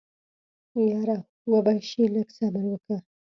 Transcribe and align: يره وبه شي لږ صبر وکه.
يره 0.89 1.17
وبه 1.51 1.73
شي 1.87 2.03
لږ 2.13 2.27
صبر 2.37 2.63
وکه. 2.69 2.97